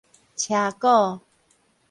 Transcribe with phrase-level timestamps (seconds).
[0.35, 1.21] 車鼓